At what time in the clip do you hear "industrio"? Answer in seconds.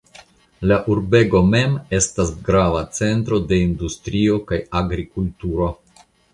3.69-4.43